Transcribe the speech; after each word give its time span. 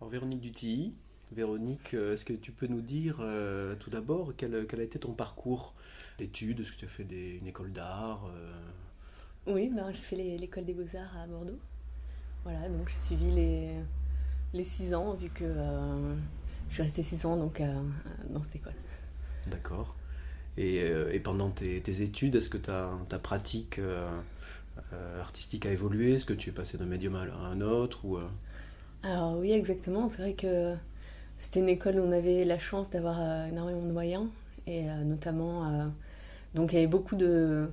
Alors 0.00 0.10
Véronique 0.10 0.40
Dutilly, 0.40 0.94
Véronique, 1.30 1.92
euh, 1.92 2.14
est-ce 2.14 2.24
que 2.24 2.32
tu 2.32 2.52
peux 2.52 2.66
nous 2.66 2.80
dire 2.80 3.18
euh, 3.20 3.74
tout 3.78 3.90
d'abord 3.90 4.32
quel, 4.34 4.66
quel, 4.66 4.80
a 4.80 4.82
été 4.82 4.98
ton 4.98 5.12
parcours 5.12 5.74
d'études? 6.18 6.60
Est-ce 6.60 6.72
que 6.72 6.78
tu 6.78 6.84
as 6.86 6.88
fait 6.88 7.04
des, 7.04 7.36
une 7.36 7.46
école 7.46 7.70
d'art 7.70 8.30
euh... 8.34 9.52
Oui, 9.52 9.70
ben, 9.74 9.92
j'ai 9.92 10.00
fait 10.00 10.16
l'école 10.16 10.64
des 10.64 10.72
beaux-arts 10.72 11.18
à 11.18 11.26
Bordeaux. 11.26 11.58
Voilà, 12.44 12.66
donc 12.70 12.88
j'ai 12.88 12.96
suivi 12.96 13.30
les, 13.30 13.74
les 14.54 14.62
six 14.62 14.94
ans, 14.94 15.12
vu 15.12 15.28
que 15.28 15.44
euh, 15.44 16.14
je 16.70 16.74
suis 16.74 16.82
restée 16.82 17.02
six 17.02 17.26
ans 17.26 17.36
donc, 17.36 17.62
dans 18.30 18.42
cette 18.42 18.56
école. 18.56 18.74
D'accord. 19.48 19.96
Et, 20.56 20.76
et, 20.76 21.20
pendant 21.20 21.50
tes, 21.50 21.80
tes 21.82 22.00
études, 22.00 22.36
est-ce 22.36 22.48
que 22.48 22.58
ta, 22.58 22.90
ta 23.08 23.18
pratique 23.18 23.80
artistique 25.18 25.66
a 25.66 25.72
évolué? 25.72 26.14
Est-ce 26.14 26.24
que 26.24 26.32
tu 26.32 26.50
es 26.50 26.52
passé 26.52 26.78
d'un 26.78 26.86
médium 26.86 27.16
à 27.16 27.22
un 27.22 27.60
autre 27.60 28.04
ou, 28.04 28.18
Alors 29.02 29.36
oui, 29.38 29.52
exactement. 29.52 30.08
C'est 30.08 30.22
vrai 30.22 30.32
que 30.34 30.74
c'était 31.38 31.60
une 31.60 31.68
école 31.68 31.98
où 31.98 32.02
on 32.02 32.12
avait 32.12 32.44
la 32.44 32.58
chance 32.58 32.90
d'avoir 32.90 33.18
euh, 33.20 33.46
énormément 33.46 33.82
de 33.82 33.92
moyens 33.92 34.26
et 34.66 34.88
euh, 34.88 35.04
notamment 35.04 35.64
euh, 35.64 35.86
donc 36.54 36.72
il 36.72 36.76
y 36.76 36.78
avait 36.78 36.86
beaucoup 36.86 37.16
de 37.16 37.70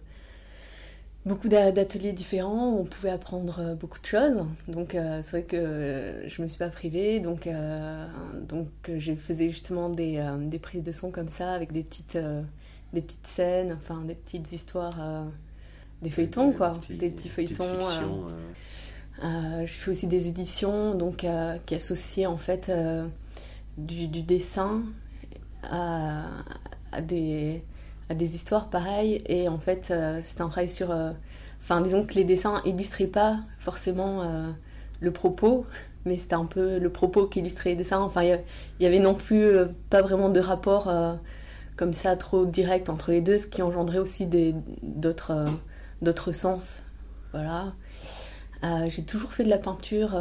beaucoup 1.25 1.49
d'ateliers 1.49 2.13
différents 2.13 2.69
où 2.71 2.79
on 2.79 2.85
pouvait 2.85 3.09
apprendre 3.09 3.75
beaucoup 3.75 3.99
de 3.99 4.05
choses. 4.05 4.45
Donc 4.69 4.91
c'est 4.93 5.31
vrai 5.31 5.43
que 5.43 6.23
je 6.25 6.41
me 6.41 6.47
suis 6.47 6.57
pas 6.57 6.69
privée. 6.69 7.19
Donc 7.19 7.49
donc 8.47 8.69
je 8.97 9.13
faisais 9.13 9.49
justement 9.49 9.89
des, 9.89 10.25
des, 10.43 10.57
prises 10.57 10.83
de 10.83 10.91
son 10.93 11.11
comme 11.11 11.27
ça 11.27 11.51
avec 11.51 11.73
des 11.73 11.83
petites 11.83 12.17
des 12.93 13.01
petites 13.01 13.27
scènes, 13.27 13.73
enfin 13.73 14.03
des 14.05 14.15
petites 14.15 14.53
histoires, 14.53 15.25
des 16.01 16.09
feuilletons 16.09 16.53
quoi, 16.53 16.77
petits, 16.79 16.93
des 16.93 17.09
petits 17.09 17.27
feuilletons. 17.27 17.65
Fictions, 19.19 19.65
je 19.65 19.71
fais 19.71 19.91
aussi 19.91 20.07
des 20.07 20.27
éditions 20.27 20.95
donc 20.95 21.25
qui 21.65 21.75
associent 21.75 22.31
en 22.31 22.37
fait 22.37 22.71
du, 23.77 24.07
du 24.07 24.21
dessin 24.21 24.83
à, 25.63 27.01
des, 27.01 27.61
histoires 28.19 28.69
pareilles. 28.69 29.21
Et 29.27 29.47
en 29.49 29.59
fait, 29.59 29.89
euh, 29.91 30.19
c'était 30.21 30.41
un 30.41 30.49
travail 30.49 30.69
sur. 30.69 30.91
Euh, 30.91 31.11
enfin, 31.59 31.81
disons 31.81 32.05
que 32.05 32.15
les 32.15 32.23
dessins 32.23 32.61
illustraient 32.65 33.07
pas 33.07 33.37
forcément 33.59 34.21
euh, 34.23 34.49
le 34.99 35.11
propos, 35.11 35.65
mais 36.05 36.17
c'était 36.17 36.35
un 36.35 36.45
peu 36.45 36.79
le 36.79 36.89
propos 36.89 37.27
qui 37.27 37.39
illustrait 37.39 37.71
les 37.71 37.75
dessins. 37.75 38.01
Enfin, 38.01 38.23
il 38.23 38.39
y, 38.79 38.85
avait 38.85 38.99
non 38.99 39.13
plus 39.13 39.51
pas 39.89 40.01
vraiment 40.01 40.29
de 40.29 40.39
rapport 40.39 40.91
comme 41.75 41.93
ça 41.93 42.15
trop 42.15 42.45
direct 42.45 42.89
entre 42.89 43.11
les 43.11 43.21
deux, 43.21 43.37
ce 43.37 43.47
qui 43.47 43.61
engendrait 43.61 43.99
aussi 43.99 44.27
d'autres 44.81 46.31
sens. 46.31 46.83
Voilà. 47.33 47.73
J'ai 48.63 49.03
toujours 49.03 49.33
fait 49.33 49.43
de 49.43 49.49
la 49.49 49.57
peinture 49.57 50.15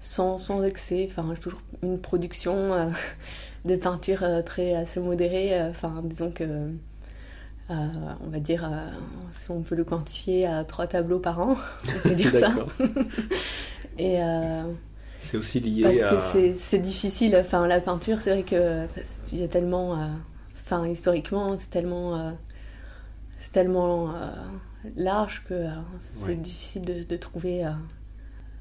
sans, 0.00 0.38
sans 0.38 0.62
excès. 0.62 1.08
Enfin, 1.10 1.26
j'ai 1.34 1.40
toujours 1.40 1.62
une 1.82 1.98
production 1.98 2.72
euh, 2.72 2.86
de 3.64 3.76
peinture 3.76 4.22
euh, 4.22 4.42
très 4.42 4.74
assez 4.74 5.00
modérée. 5.00 5.58
Euh, 5.58 5.70
enfin, 5.70 6.02
disons 6.04 6.30
que. 6.30 6.70
on 7.68 8.30
va 8.30 8.38
dire, 8.38 8.70
si 9.30 9.50
on 9.50 9.62
peut 9.62 9.74
le 9.74 9.84
quantifier 9.84 10.46
à 10.46 10.64
trois 10.64 10.86
tableaux 10.86 11.20
par 11.20 11.40
an, 11.40 11.56
on 11.96 12.08
peut 12.08 12.14
dire 12.14 12.32
ça. 12.32 12.54
Et 13.98 14.18
c'est 15.20 15.36
aussi 15.36 15.58
lié 15.58 15.82
parce 15.82 16.02
à... 16.02 16.14
que 16.14 16.54
c'est 16.54 16.78
difficile. 16.78 17.36
Enfin, 17.38 17.66
la 17.66 17.80
peinture, 17.80 18.20
c'est 18.20 18.30
vrai 18.30 18.42
que 18.44 18.86
il 19.32 19.40
y 19.40 19.44
a 19.44 19.48
tellement, 19.48 19.98
enfin, 20.64 20.86
historiquement, 20.86 21.56
c'est 21.58 21.70
tellement, 21.70 22.32
c'est 23.36 23.50
tellement 23.50 24.14
large 24.96 25.44
que 25.48 25.66
c'est 26.00 26.30
Ouais. 26.30 26.36
difficile 26.36 26.82
de, 26.84 27.02
de 27.02 27.16
trouver 27.16 27.64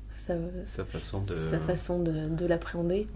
sa, 0.10 0.36
sa 0.66 0.86
façon 0.86 1.22
de, 1.22 1.26
sa 1.28 1.60
façon 1.60 2.00
de, 2.02 2.30
de 2.30 2.46
l'appréhender. 2.46 3.08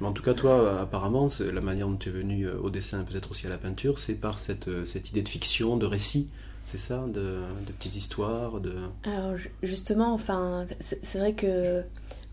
Mais 0.00 0.06
en 0.06 0.12
tout 0.12 0.22
cas, 0.22 0.34
toi, 0.34 0.80
apparemment, 0.80 1.28
c'est- 1.28 1.50
la 1.50 1.60
manière 1.60 1.88
dont 1.88 1.96
tu 1.96 2.10
es 2.10 2.12
venu 2.12 2.44
euh, 2.46 2.58
au 2.58 2.68
dessin 2.70 3.00
et 3.00 3.04
peut-être 3.04 3.30
aussi 3.30 3.46
à 3.46 3.50
la 3.50 3.58
peinture, 3.58 3.98
c'est 3.98 4.16
par 4.16 4.38
cette, 4.38 4.68
euh, 4.68 4.84
cette 4.84 5.10
idée 5.10 5.22
de 5.22 5.28
fiction, 5.28 5.76
de 5.78 5.86
récit, 5.86 6.28
c'est 6.66 6.78
ça 6.78 7.06
de, 7.06 7.40
de 7.66 7.72
petites 7.78 7.96
histoires, 7.96 8.60
de... 8.60 8.74
Alors 9.04 9.36
ju- 9.36 9.50
justement, 9.62 10.12
enfin, 10.12 10.64
c'est 10.80 11.02
c'est 11.04 11.18
vrai 11.18 11.32
que 11.34 11.82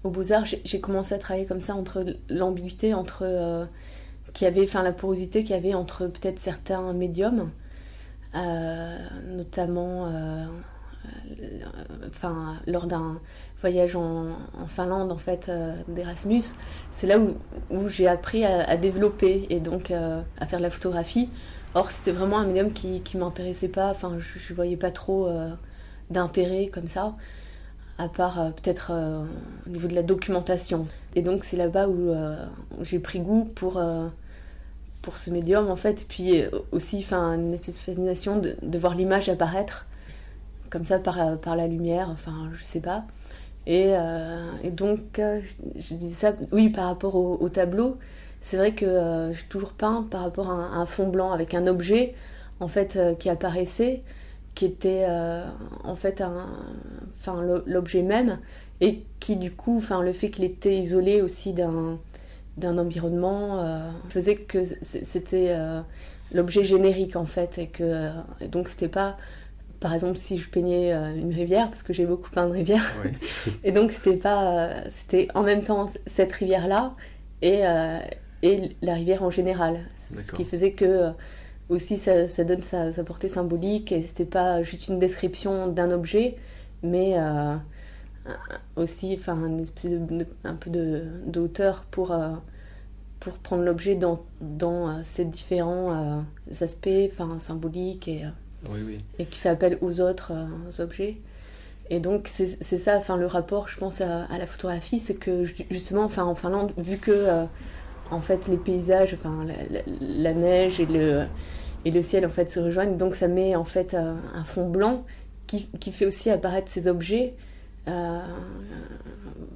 au 0.03 0.09
Beaux-Arts, 0.09 0.45
j'ai 0.45 0.61
j'ai 0.65 0.81
commencé 0.81 1.13
à 1.15 1.17
travailler 1.19 1.45
comme 1.45 1.61
ça 1.61 1.75
entre 1.75 2.05
l'ambiguïté, 2.29 2.93
entre 2.93 3.23
euh, 3.25 3.65
qu'il 4.33 4.45
y 4.45 4.47
avait, 4.47 4.63
enfin, 4.63 4.83
la 4.83 4.91
porosité 4.93 5.41
qu'il 5.43 5.51
y 5.51 5.59
avait 5.59 5.73
entre 5.75 6.07
peut-être 6.07 6.39
certains 6.39 6.91
médiums, 6.93 7.41
euh, 7.41 7.45
notamment, 8.33 10.07
euh, 10.07 10.45
euh, 11.05 11.59
enfin, 12.09 12.55
lors 12.67 12.87
d'un 12.87 13.19
voyage 13.61 13.95
en, 13.95 14.27
Finlande, 14.67 15.11
en 15.11 15.17
fait, 15.17 15.49
euh, 15.49 15.75
d'Erasmus, 15.87 16.43
c'est 16.91 17.07
là 17.07 17.17
où, 17.19 17.87
j'ai 17.89 18.07
appris 18.07 18.45
à, 18.45 18.75
développer 18.77 19.45
et 19.49 19.59
donc 19.59 19.91
euh, 19.91 20.21
à 20.39 20.45
faire 20.45 20.59
de 20.59 20.63
la 20.63 20.69
photographie. 20.69 21.29
Or, 21.75 21.89
c'était 21.91 22.11
vraiment 22.11 22.37
un 22.39 22.45
médium 22.45 22.71
qui, 22.71 23.01
qui 23.01 23.17
m'intéressait 23.17 23.69
pas, 23.69 23.89
enfin, 23.89 24.15
je, 24.19 24.37
je 24.37 24.53
voyais 24.53 24.77
pas 24.77 24.91
trop 24.91 25.27
euh, 25.27 25.49
d'intérêt 26.09 26.67
comme 26.67 26.87
ça, 26.87 27.15
à 27.97 28.07
part 28.09 28.39
euh, 28.39 28.49
peut-être 28.49 28.91
euh, 28.93 29.23
au 29.65 29.69
niveau 29.69 29.87
de 29.87 29.95
la 29.95 30.03
documentation. 30.03 30.87
Et 31.15 31.21
donc, 31.21 31.43
c'est 31.43 31.57
là-bas 31.57 31.87
où, 31.87 32.09
euh, 32.09 32.45
j'ai 32.81 32.99
pris 32.99 33.19
goût 33.19 33.45
pour, 33.55 33.77
euh, 33.77 34.07
pour 35.03 35.17
ce 35.17 35.29
médium, 35.29 35.69
en 35.69 35.75
fait, 35.75 36.01
et 36.01 36.05
puis 36.07 36.41
euh, 36.41 36.49
aussi, 36.71 37.05
une 37.11 37.53
espèce 37.53 37.75
de 37.75 37.79
fascination 37.79 38.39
de, 38.39 38.77
voir 38.79 38.95
l'image 38.95 39.29
apparaître 39.29 39.85
comme 40.73 40.83
ça 40.83 40.97
par, 40.97 41.21
euh, 41.21 41.35
par 41.35 41.55
la 41.55 41.67
lumière, 41.67 42.09
enfin, 42.09 42.49
je 42.53 42.63
sais 42.63 42.79
pas. 42.79 43.03
Et, 43.67 43.89
euh, 43.89 44.41
donc, 44.71 45.21
je, 45.21 45.93
disais 45.93 46.15
ça, 46.15 46.33
oui, 46.51 46.69
par 46.69 46.85
rapport 46.85 47.15
au, 47.15 47.37
au 47.39 47.47
tableau, 47.49 47.99
c'est 48.41 48.57
vrai 48.57 48.73
que 48.73 48.85
euh, 48.85 49.31
j'ai 49.33 49.45
toujours 49.49 49.73
peint 49.73 50.07
par 50.09 50.21
rapport 50.21 50.49
à 50.49 50.53
un, 50.53 50.85
fond 50.87 51.07
blanc 51.07 51.31
avec 51.31 51.53
un 51.53 51.67
objet, 51.67 52.15
en 52.59 52.67
fait, 52.67 52.97
qui 53.19 53.29
apparaissait, 53.29 54.01
qui 54.55 54.65
était 54.65 55.05
en 55.83 55.95
fait 55.95 56.23
enfin, 57.19 57.41
l'objet 57.65 58.01
même, 58.03 58.39
et 58.81 59.03
qui 59.19 59.35
du 59.35 59.51
coup, 59.51 59.77
enfin, 59.77 60.01
le 60.01 60.13
fait 60.13 60.29
qu'il 60.29 60.43
était 60.43 60.77
isolé 60.77 61.21
aussi 61.21 61.53
d'un 61.53 61.99
d'un 62.57 62.77
environnement 62.77 63.59
euh, 63.59 63.89
faisait 64.09 64.35
que 64.35 64.63
c'était 64.81 65.47
euh, 65.49 65.81
l'objet 66.33 66.63
générique 66.63 67.15
en 67.15 67.25
fait 67.25 67.57
et 67.57 67.67
que 67.67 67.83
euh, 67.83 68.11
et 68.41 68.47
donc 68.47 68.67
c'était 68.67 68.87
pas 68.87 69.17
par 69.79 69.93
exemple 69.93 70.17
si 70.17 70.37
je 70.37 70.49
peignais 70.49 70.93
une 71.17 71.33
rivière 71.33 71.69
parce 71.69 71.83
que 71.83 71.91
j'ai 71.93 72.05
beaucoup 72.05 72.29
peint 72.29 72.47
de 72.47 72.53
rivières 72.53 72.93
Ouais. 73.03 73.11
et 73.63 73.71
donc 73.71 73.91
c'était 73.91 74.17
pas, 74.17 74.69
c'était 74.89 75.27
en 75.33 75.43
même 75.43 75.61
temps 75.61 75.89
cette 76.05 76.31
rivière 76.31 76.67
là 76.67 76.93
et 77.41 77.63
et 78.43 78.75
la 78.81 78.93
rivière 78.93 79.23
en 79.23 79.29
général, 79.29 79.79
ce 79.97 80.31
qui 80.31 80.45
faisait 80.45 80.71
que 80.71 81.11
aussi 81.69 81.97
ça, 81.97 82.27
ça 82.27 82.43
donne 82.45 82.61
sa, 82.61 82.93
sa 82.93 83.03
portée 83.03 83.29
symbolique 83.29 83.91
et 83.91 84.01
c'était 84.01 84.25
pas 84.25 84.63
juste 84.63 84.87
une 84.87 84.99
description 84.99 85.67
d'un 85.67 85.91
objet, 85.91 86.37
mais 86.81 87.15
aussi 88.75 89.15
enfin 89.19 89.37
un 90.43 90.55
peu 90.55 90.69
de, 90.69 91.03
hauteur 91.37 91.85
pour 91.91 92.11
euh, 92.11 92.29
pour 93.19 93.33
prendre 93.37 93.63
l'objet 93.63 93.95
dans 93.95 94.21
dans 94.41 94.89
euh, 94.89 94.99
ces 95.01 95.25
différents 95.25 95.93
euh, 95.93 96.63
aspects 96.63 96.89
enfin 97.11 97.39
symboliques 97.39 98.07
et 98.07 98.25
euh, 98.25 98.29
Oui, 98.71 98.79
oui. 98.85 99.05
et 99.19 99.25
qui 99.25 99.39
fait 99.39 99.49
appel 99.49 99.77
aux 99.81 100.01
autres 100.01 100.31
euh, 100.33 100.83
objets. 100.83 101.17
Et 101.89 101.99
donc 101.99 102.27
c'est 102.27 102.47
c'est 102.61 102.77
ça, 102.77 102.97
enfin 102.97 103.17
le 103.17 103.27
rapport, 103.27 103.67
je 103.67 103.77
pense 103.77 104.01
à, 104.01 104.23
à 104.25 104.37
la 104.37 104.47
photographie, 104.47 104.99
c'est 104.99 105.15
que 105.15 105.43
ju- 105.43 105.65
justement, 105.69 106.03
enfin 106.03 106.23
en 106.23 106.35
Finlande, 106.35 106.71
vu 106.77 106.97
que 106.97 107.11
euh, 107.11 107.45
en 108.11 108.21
fait 108.21 108.47
les 108.47 108.57
paysages, 108.57 109.13
enfin 109.15 109.45
la, 109.45 109.55
la- 109.69 109.83
la 110.01 110.33
neige 110.33 110.79
et 110.79 110.85
le 110.85 111.25
et 111.85 111.91
le 111.91 112.01
ciel 112.01 112.25
en 112.25 112.29
fait 112.29 112.49
se 112.49 112.59
rejoignent, 112.61 112.97
donc 112.97 113.15
ça 113.15 113.27
met 113.27 113.55
en 113.55 113.65
fait 113.65 113.93
un, 113.93 114.17
un 114.33 114.43
fond 114.45 114.69
blanc 114.69 115.05
qui, 115.47 115.67
qui 115.79 115.91
fait 115.91 116.05
aussi 116.05 116.29
apparaître 116.29 116.69
ces 116.71 116.87
objets. 116.87 117.35
Euh, 117.87 118.19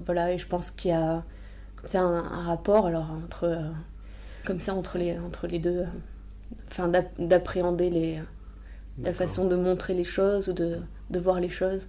voilà, 0.06 0.34
et 0.34 0.38
je 0.38 0.48
pense 0.48 0.72
qu'il 0.72 0.92
y 0.92 0.94
a 0.94 1.24
comme 1.76 1.88
ça 1.88 2.02
un, 2.02 2.24
un 2.24 2.42
rapport 2.42 2.88
alors 2.88 3.12
entre 3.12 3.46
euh, 3.46 3.70
comme 4.46 4.60
ça 4.60 4.74
entre 4.76 4.98
les 4.98 5.18
entre 5.20 5.48
les 5.48 5.60
deux, 5.60 5.80
euh, 5.82 5.86
enfin 6.70 6.88
d'app- 6.88 7.20
d'appréhender 7.20 7.90
les 7.90 8.20
la 9.04 9.14
façon 9.14 9.48
de 9.48 9.56
montrer 9.56 9.94
les 9.94 10.04
choses 10.04 10.50
ou 10.50 10.54
de, 10.54 10.80
de 11.10 11.20
voir 11.20 11.40
les 11.40 11.50
choses. 11.50 11.88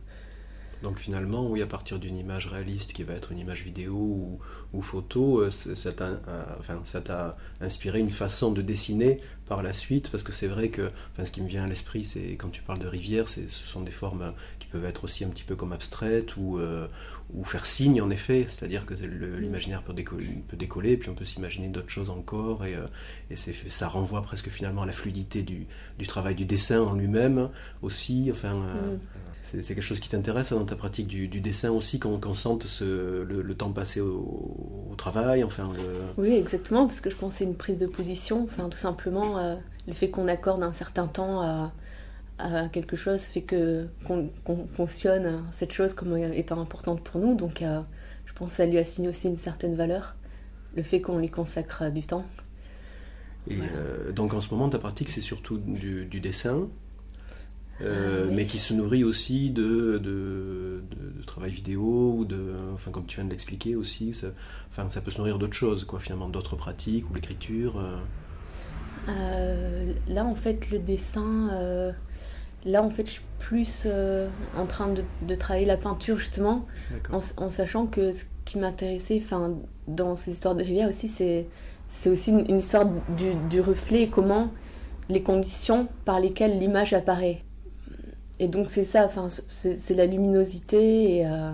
Donc 0.82 0.98
finalement, 1.00 1.44
oui, 1.48 1.60
à 1.60 1.66
partir 1.66 1.98
d'une 1.98 2.16
image 2.16 2.46
réaliste 2.46 2.92
qui 2.92 3.02
va 3.02 3.14
être 3.14 3.32
une 3.32 3.38
image 3.38 3.64
vidéo 3.64 3.94
ou, 3.94 4.38
ou 4.72 4.80
photo, 4.80 5.50
ça 5.50 5.92
t'a 5.92 6.20
enfin, 6.60 6.80
ça 6.84 7.00
t'a 7.00 7.36
inspiré 7.60 7.98
une 7.98 8.10
façon 8.10 8.52
de 8.52 8.62
dessiner 8.62 9.20
par 9.48 9.62
la 9.62 9.72
suite, 9.72 10.10
parce 10.10 10.22
que 10.22 10.32
c'est 10.32 10.46
vrai 10.46 10.68
que 10.68 10.90
enfin, 11.12 11.24
ce 11.24 11.32
qui 11.32 11.42
me 11.42 11.48
vient 11.48 11.64
à 11.64 11.66
l'esprit, 11.66 12.04
c'est 12.04 12.36
quand 12.36 12.50
tu 12.50 12.62
parles 12.62 12.78
de 12.78 12.86
rivière, 12.86 13.28
c'est- 13.28 13.48
ce 13.50 13.66
sont 13.66 13.80
des 13.80 13.90
formes 13.90 14.32
qui 14.58 14.66
peuvent 14.68 14.84
être 14.84 15.04
aussi 15.04 15.24
un 15.24 15.28
petit 15.28 15.42
peu 15.44 15.56
comme 15.56 15.72
abstraites 15.72 16.36
ou, 16.36 16.58
euh, 16.58 16.86
ou 17.34 17.44
faire 17.44 17.66
signe 17.66 18.00
en 18.00 18.10
effet, 18.10 18.44
c'est-à-dire 18.48 18.86
que 18.86 18.94
l'imaginaire 18.94 19.82
peut 19.82 19.92
décoller, 19.92 20.42
peut 20.48 20.56
décoller, 20.56 20.96
puis 20.96 21.10
on 21.10 21.14
peut 21.14 21.24
s'imaginer 21.24 21.68
d'autres 21.68 21.88
choses 21.90 22.10
encore, 22.10 22.64
et, 22.64 22.74
euh, 22.74 22.86
et 23.30 23.36
c'est- 23.36 23.68
ça 23.68 23.88
renvoie 23.88 24.22
presque 24.22 24.48
finalement 24.48 24.82
à 24.82 24.86
la 24.86 24.92
fluidité 24.92 25.42
du, 25.42 25.66
du 25.98 26.06
travail 26.06 26.34
du 26.34 26.44
dessin 26.44 26.80
en 26.82 26.94
lui-même 26.94 27.48
aussi, 27.82 28.28
enfin... 28.30 28.54
euh, 28.54 28.94
Mm. 28.94 28.98
c'est 29.40 29.62
quelque 29.74 29.80
chose 29.82 30.00
qui 30.00 30.08
t'intéresse 30.10 30.52
dans 30.52 30.64
ta 30.64 30.74
pratique 30.76 31.06
du, 31.06 31.28
du 31.28 31.40
dessin 31.40 31.70
aussi, 31.70 31.98
qu'on 32.00 32.18
qu'on 32.18 32.34
sente 32.34 32.66
ce, 32.66 33.22
le, 33.22 33.40
le 33.40 33.54
temps 33.54 33.72
passé 33.72 34.00
au, 34.00 34.94
travail, 34.98 35.44
enfin 35.44 35.70
Oui, 36.18 36.32
exactement, 36.32 36.84
parce 36.86 37.00
que 37.00 37.08
je 37.08 37.14
pense 37.16 37.34
que 37.34 37.38
c'est 37.38 37.44
une 37.44 37.54
prise 37.54 37.78
de 37.78 37.86
position, 37.86 38.42
enfin 38.42 38.68
tout 38.68 38.76
simplement 38.78 39.37
le 39.86 39.92
fait 39.92 40.10
qu'on 40.10 40.28
accorde 40.28 40.62
un 40.62 40.72
certain 40.72 41.06
temps 41.06 41.42
à, 41.42 41.72
quelque 42.72 42.94
chose 42.94 43.22
fait 43.22 43.42
que 43.42 43.88
qu'on 44.04 44.68
fonctionne 44.68 45.42
cette 45.50 45.72
chose 45.72 45.92
comme 45.94 46.16
étant 46.16 46.60
importante 46.60 47.02
pour 47.02 47.20
nous, 47.20 47.34
donc 47.34 47.64
je 48.24 48.32
pense 48.32 48.50
que 48.50 48.56
ça 48.56 48.66
lui 48.66 48.78
assigne 48.78 49.08
aussi 49.08 49.28
une 49.28 49.36
certaine 49.36 49.74
valeur, 49.74 50.14
le 50.76 50.84
fait 50.84 51.00
qu'on 51.00 51.18
lui 51.18 51.30
consacre 51.30 51.90
du 51.90 52.02
temps. 52.02 52.24
Et 53.50 53.58
donc 54.14 54.34
en 54.34 54.40
ce 54.40 54.50
moment, 54.50 54.68
ta 54.68 54.78
pratique, 54.78 55.08
c'est 55.08 55.20
surtout 55.20 55.58
du, 55.58 56.04
du 56.04 56.20
dessin, 56.20 56.68
euh, 57.80 58.26
ah, 58.28 58.32
mais 58.32 58.46
qui 58.46 58.58
se 58.58 58.74
nourrit 58.74 59.04
aussi 59.04 59.50
de, 59.50 59.98
de, 60.02 60.82
travail 61.26 61.52
vidéo 61.52 62.14
ou 62.16 62.24
de, 62.24 62.52
enfin 62.74 62.90
comme 62.90 63.06
tu 63.06 63.16
viens 63.16 63.24
de 63.24 63.30
l'expliquer 63.30 63.76
aussi, 63.76 64.14
ça, 64.14 64.28
enfin 64.70 64.88
ça 64.88 65.00
peut 65.00 65.10
se 65.10 65.18
nourrir 65.18 65.38
d'autres 65.38 65.54
choses, 65.54 65.84
quoi, 65.84 66.00
finalement, 66.00 66.28
d'autres 66.28 66.56
pratiques 66.56 67.08
ou 67.10 67.14
l'écriture. 67.14 67.80
Euh. 69.08 69.12
Euh, 69.12 69.92
là, 70.08 70.24
en 70.24 70.34
fait, 70.34 70.70
le 70.70 70.78
dessin, 70.78 71.92
là, 72.64 72.82
en 72.82 72.90
fait, 72.90 73.06
je 73.06 73.12
suis 73.12 73.22
plus 73.38 73.86
en 74.56 74.66
train 74.66 74.92
de, 74.92 75.34
travailler 75.34 75.66
la 75.66 75.76
peinture 75.76 76.18
justement, 76.18 76.66
en, 77.12 77.50
sachant 77.50 77.86
que 77.86 78.12
ce 78.12 78.24
qui 78.44 78.58
m'intéressait, 78.58 79.20
enfin, 79.24 79.54
dans 79.86 80.16
ces 80.16 80.32
histoires 80.32 80.54
de 80.54 80.64
rivière 80.64 80.88
aussi, 80.88 81.08
c'est 81.08 81.46
c'est 81.90 82.10
aussi 82.10 82.32
une, 82.32 82.44
une 82.50 82.58
histoire 82.58 82.84
du, 83.16 83.34
du 83.48 83.62
reflet 83.62 84.02
et 84.02 84.08
comment 84.08 84.50
les 85.08 85.22
conditions 85.22 85.88
par 86.04 86.20
lesquelles 86.20 86.58
l'image 86.58 86.92
apparaît 86.92 87.42
et 88.40 88.48
donc 88.48 88.70
c'est 88.70 88.84
ça, 88.84 89.04
enfin, 89.04 89.28
c'est 89.28 89.94
la 89.94 90.06
luminosité 90.06 91.16
et, 91.16 91.26
euh, 91.26 91.52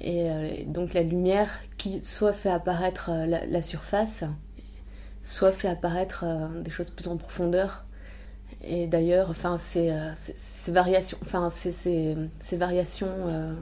et 0.00 0.30
euh, 0.30 0.50
donc 0.66 0.94
la 0.94 1.02
lumière 1.02 1.60
qui 1.76 2.02
soit 2.02 2.32
fait 2.32 2.50
apparaître 2.50 3.10
euh, 3.12 3.26
la, 3.26 3.62
surface, 3.62 4.24
soit 5.22 5.52
fait 5.52 5.68
apparaître 5.68 6.24
des 6.62 6.70
choses 6.70 6.90
plus 6.90 7.08
en 7.08 7.16
profondeur. 7.16 7.84
Et 8.64 8.86
d'ailleurs, 8.86 9.30
enfin, 9.30 9.58
ces, 9.58 9.92
ces 10.16 10.72
variations, 10.72 11.18
enfin, 11.22 11.50
ces, 11.50 12.16
variations 12.52 13.56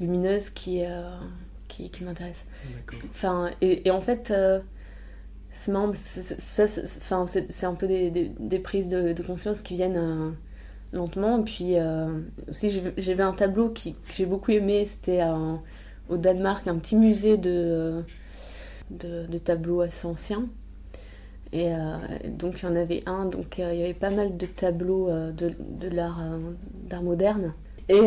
lumineuses 0.00 0.50
qui, 0.50 0.82
qui, 1.68 1.90
qui 1.90 2.04
m'intéressent. 2.04 2.46
Enfin, 3.10 3.50
et, 3.62 3.90
en 3.90 4.00
fait, 4.02 4.32
c'est 5.52 5.72
marrant, 5.72 5.92
c'est 5.94 7.64
un 7.64 7.74
peu 7.74 7.86
des, 7.86 8.10
des, 8.38 8.58
prises 8.58 8.88
de, 8.88 9.14
de, 9.14 9.22
conscience 9.22 9.62
qui 9.62 9.74
viennent 9.74 10.34
lentement. 10.92 11.38
Et 11.40 11.44
puis 11.44 11.78
euh, 11.78 12.20
aussi, 12.48 12.82
j'avais 12.96 13.22
un 13.22 13.32
tableau 13.32 13.70
qui, 13.70 13.94
que 13.94 14.12
j'ai 14.16 14.26
beaucoup 14.26 14.50
aimé, 14.50 14.84
c'était 14.86 15.22
au 16.08 16.16
Danemark, 16.16 16.66
un 16.66 16.76
petit 16.76 16.96
musée 16.96 17.36
de, 17.36 18.04
de, 18.90 19.38
tableaux 19.38 19.80
assez 19.80 20.06
anciens. 20.06 20.46
Et 21.52 21.72
euh, 21.72 21.96
donc 22.24 22.62
il 22.62 22.66
y 22.66 22.68
en 22.68 22.76
avait 22.76 23.02
un, 23.06 23.24
donc 23.24 23.58
euh, 23.58 23.72
il 23.72 23.80
y 23.80 23.84
avait 23.84 23.94
pas 23.94 24.10
mal 24.10 24.36
de 24.36 24.46
tableaux 24.46 25.10
de, 25.10 25.52
de 25.58 25.88
l'art 25.88 26.20
moderne. 27.02 27.54
Et 27.88 28.00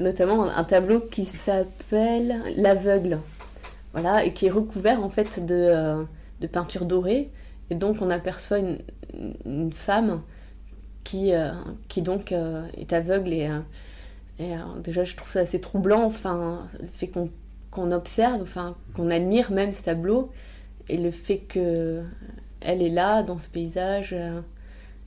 notamment 0.00 0.44
un 0.44 0.64
tableau 0.64 1.00
qui 1.00 1.24
s'appelle 1.24 2.40
L'aveugle. 2.56 3.18
Voilà, 3.92 4.24
et 4.24 4.32
qui 4.32 4.46
est 4.46 4.50
recouvert 4.50 5.04
en 5.04 5.10
fait 5.10 5.46
de, 5.46 6.04
de 6.40 6.46
peinture 6.48 6.86
dorée. 6.86 7.30
Et 7.70 7.76
donc 7.76 7.98
on 8.00 8.10
aperçoit 8.10 8.58
une, 8.58 8.78
une 9.46 9.72
femme 9.72 10.22
qui, 11.04 11.32
euh, 11.32 11.52
qui 11.88 12.02
donc 12.02 12.32
euh, 12.32 12.66
est 12.76 12.92
aveugle 12.92 13.32
et, 13.32 13.48
euh, 13.48 13.60
et 14.38 14.54
déjà 14.82 15.04
je 15.04 15.14
trouve 15.14 15.30
ça 15.30 15.40
assez 15.40 15.60
troublant, 15.60 16.04
enfin, 16.04 16.66
le 16.80 16.88
fait 16.88 17.08
qu'on 17.08 17.30
observe, 17.76 18.42
enfin, 18.42 18.76
qu'on 18.94 19.10
admire 19.10 19.50
même 19.50 19.72
ce 19.72 19.82
tableau 19.82 20.30
et 20.88 20.96
le 20.98 21.10
fait 21.10 21.38
que 21.38 22.02
elle 22.60 22.82
est 22.82 22.90
là 22.90 23.22
dans 23.22 23.38
ce 23.38 23.48
paysage 23.48 24.14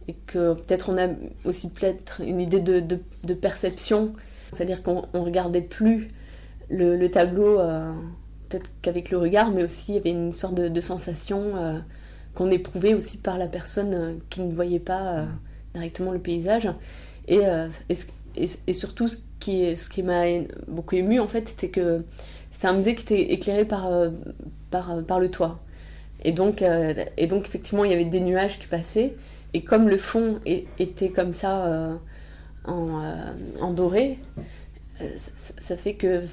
et 0.07 0.13
que 0.27 0.53
peut-être 0.53 0.89
on 0.89 0.97
a 0.97 1.07
aussi 1.45 1.71
peut-être 1.71 2.21
une 2.21 2.41
idée 2.41 2.59
de, 2.59 3.33
perception, 3.33 4.13
c'est-à-dire 4.51 4.83
qu'on 4.83 5.05
regardait 5.13 5.61
plus 5.61 6.09
le, 6.69 6.97
le 6.97 7.11
tableau 7.11 7.57
peut-être 8.49 8.69
qu'avec 8.81 9.09
le 9.11 9.17
regard, 9.17 9.51
mais 9.51 9.63
aussi 9.63 9.93
il 9.93 9.95
y 9.95 9.97
avait 9.99 10.11
une 10.11 10.33
sorte 10.33 10.55
de, 10.55 10.81
sensation 10.81 11.81
qu'on 12.33 12.51
éprouvait 12.51 12.93
aussi 12.93 13.17
par 13.17 13.37
la 13.37 13.47
personne 13.47 14.19
qui 14.29 14.41
ne 14.41 14.53
voyait 14.53 14.79
pas 14.79 15.25
directement 15.75 16.11
le 16.11 16.19
paysage. 16.19 16.69
Et, 17.27 17.45
euh, 17.45 17.67
et, 18.37 18.73
surtout, 18.73 19.07
ce 19.07 19.17
qui, 19.39 19.75
ce 19.75 19.89
qui 19.89 20.03
m'a 20.03 20.23
beaucoup 20.67 20.95
ému, 20.95 21.19
en 21.19 21.27
fait, 21.27 21.47
c'était 21.47 21.69
que 21.69 22.03
c'était 22.51 22.67
un 22.67 22.73
musée 22.73 22.95
qui 22.95 23.03
était 23.03 23.33
éclairé 23.33 23.65
par, 23.65 23.87
euh, 23.87 24.09
euh, 24.73 25.01
par 25.01 25.19
le 25.19 25.29
toit. 25.29 25.59
Et 26.23 26.31
donc, 26.31 26.63
et 26.63 27.27
donc, 27.27 27.45
effectivement, 27.45 27.83
il 27.83 27.91
y 27.91 27.93
avait 27.93 28.05
des 28.05 28.19
nuages 28.19 28.57
qui 28.59 28.65
passaient. 28.65 29.13
Et 29.53 29.61
comme 29.61 29.87
le 29.87 29.97
fond 29.97 30.39
était 30.45 31.09
comme 31.09 31.33
ça 31.33 31.99
en, 32.65 33.73
doré, 33.73 34.17
ça, 35.37 35.77
fait 35.77 35.93
que, 35.93 36.23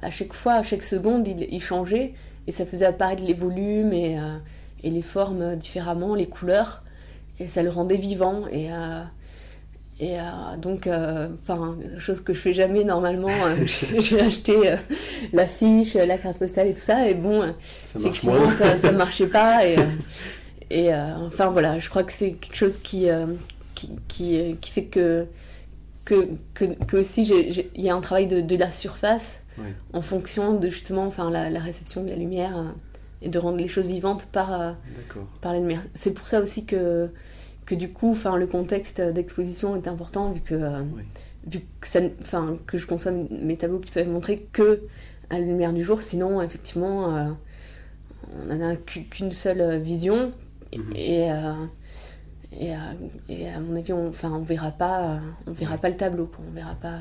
à 0.00 0.10
chaque 0.10 0.32
fois, 0.32 0.52
à 0.52 0.62
chaque 0.62 0.84
seconde, 0.84 1.26
il, 1.26 1.60
changeait 1.60 2.14
et 2.46 2.52
ça 2.52 2.64
faisait 2.64 2.86
apparaître 2.86 3.24
les 3.24 3.34
volumes 3.34 3.92
et, 3.92 4.16
et 4.84 4.90
les 4.90 5.02
formes 5.02 5.56
différemment, 5.56 6.14
les 6.14 6.26
couleurs 6.26 6.84
et 7.42 7.48
ça 7.48 7.62
le 7.62 7.70
rendait 7.70 7.96
vivant 7.96 8.44
euh, 8.52 9.02
et 10.02 10.18
euh, 10.18 10.22
donc 10.60 10.86
euh, 10.86 11.28
enfin 11.40 11.76
chose 11.98 12.20
que 12.20 12.32
je 12.32 12.40
fais 12.40 12.52
jamais 12.52 12.82
normalement 12.82 13.30
j'ai 13.98 14.20
acheté 14.20 14.74
l'affiche 15.32 15.94
la 15.94 16.18
carte 16.18 16.38
postale 16.38 16.68
et 16.68 16.74
tout 16.74 16.80
ça. 16.80 17.08
Et 17.08 17.14
bon 17.14 17.54
ça 17.84 17.98
effectivement 18.00 18.50
ça, 18.50 18.76
ça 18.76 18.92
marchait 18.92 19.28
pas. 19.28 19.66
Et 19.66 19.76
et 20.70 20.94
enfin 20.94 21.50
voilà 21.50 21.78
je 21.78 21.90
crois 21.90 22.02
que 22.02 22.12
c'est 22.12 22.32
quelque 22.32 22.56
chose 22.56 22.78
qui 22.78 23.06
qui, 23.74 23.90
qui, 24.08 24.56
qui, 24.60 24.70
fait 24.70 24.84
que 24.84 25.26
que, 26.04 26.30
que, 26.54 26.64
que 26.64 26.96
aussi 26.96 27.24
il 27.74 27.82
y 27.82 27.90
a 27.90 27.94
un 27.94 28.00
travail 28.00 28.26
de, 28.26 28.40
de 28.40 28.56
la 28.56 28.70
surface 28.70 29.40
en 29.92 30.02
fonction 30.02 30.54
de 30.54 30.68
justement 30.68 31.04
enfin 31.04 31.30
la, 31.30 31.50
la 31.50 31.60
réception 31.60 32.02
de 32.02 32.08
la 32.08 32.16
lumière 32.16 32.72
et 33.22 33.28
de 33.28 33.38
rendre 33.38 33.58
les 33.58 33.68
choses 33.68 33.86
vivantes 33.86 34.26
par, 34.26 34.60
euh, 34.60 34.72
par 35.40 35.52
la 35.52 35.60
lumière. 35.60 35.82
C'est 35.94 36.12
pour 36.12 36.26
ça 36.26 36.40
aussi 36.40 36.66
que, 36.66 37.08
que 37.66 37.74
du 37.74 37.90
coup, 37.90 38.12
enfin, 38.12 38.36
le 38.36 38.46
contexte 38.46 39.00
d'exposition 39.00 39.76
est 39.76 39.88
important 39.88 40.32
vu 40.32 40.40
que, 40.40 40.54
euh, 40.54 40.82
vu 41.46 41.60
que, 41.80 41.86
ça, 41.86 42.00
enfin, 42.20 42.58
que 42.66 42.78
je 42.78 42.86
consomme 42.86 43.28
mes 43.30 43.56
tableaux 43.56 43.78
qui 43.78 43.90
peuvent 43.90 44.08
montrer 44.08 44.48
que 44.52 44.82
à 45.30 45.38
la 45.38 45.46
lumière 45.46 45.72
du 45.72 45.82
jour, 45.82 46.02
sinon 46.02 46.42
effectivement 46.42 47.16
euh, 47.16 47.30
on 48.42 48.54
n'en 48.54 48.70
a 48.70 48.76
qu'une 48.76 49.30
seule 49.30 49.80
vision. 49.80 50.32
Mhm. 50.74 50.96
et, 50.96 51.28
et, 52.58 52.72
et, 53.28 53.48
à 53.48 53.60
mon 53.60 53.76
avis 53.76 53.92
on, 53.92 54.08
enfin, 54.08 54.30
on 54.30 54.40
verra 54.42 54.70
pas 54.70 55.20
on 55.46 55.52
verra 55.52 55.76
pas 55.76 55.90
le 55.90 55.96
tableau, 55.96 56.30
on 56.46 56.50
verra 56.50 56.74
pas 56.74 57.00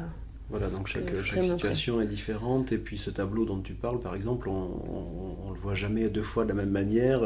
voilà, 0.51 0.69
donc 0.69 0.87
chaque, 0.87 1.11
chaque 1.23 1.43
situation 1.43 2.01
est 2.01 2.05
différente. 2.05 2.71
Et 2.71 2.77
puis 2.77 2.97
ce 2.97 3.09
tableau 3.09 3.45
dont 3.45 3.59
tu 3.59 3.73
parles, 3.73 3.99
par 3.99 4.15
exemple, 4.15 4.49
on 4.49 5.49
ne 5.49 5.53
le 5.53 5.59
voit 5.59 5.75
jamais 5.75 6.09
deux 6.09 6.21
fois 6.21 6.43
de 6.43 6.49
la 6.49 6.55
même 6.55 6.69
manière. 6.69 7.21